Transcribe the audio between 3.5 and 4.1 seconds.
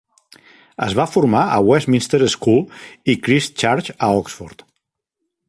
Church